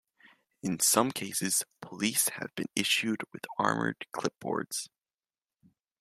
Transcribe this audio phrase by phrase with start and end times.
[0.63, 4.89] In some cases police have been issued with armoured clipboards.